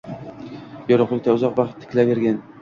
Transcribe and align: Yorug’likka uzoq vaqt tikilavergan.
Yorug’likka 0.91 1.35
uzoq 1.41 1.55
vaqt 1.61 1.79
tikilavergan. 1.85 2.43